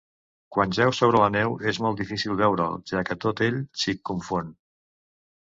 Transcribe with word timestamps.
Quan 0.55 0.71
jeu 0.77 0.93
sobre 0.99 1.19
la 1.23 1.27
neu 1.35 1.53
és 1.71 1.79
molt 1.87 1.99
difícil 1.99 2.39
veure'l, 2.41 2.81
ja 2.93 3.05
que 3.11 3.19
tot 3.27 3.45
ell 3.51 3.61
s'hi 3.83 3.97
confon. 4.13 4.53